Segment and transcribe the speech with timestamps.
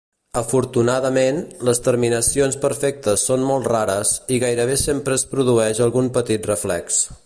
[0.39, 7.05] Afortunadament, les terminacions perfectes són molt rares i gairebé sempre es produeix algun petit reflex.